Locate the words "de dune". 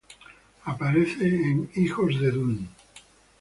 2.19-2.69